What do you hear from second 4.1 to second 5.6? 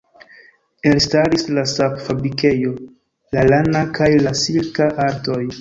la silka artoj.